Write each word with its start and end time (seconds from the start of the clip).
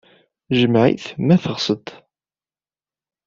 Jmeɛ-it, 0.59 1.05
ma 1.25 1.35
teɣsed-t. 1.43 1.87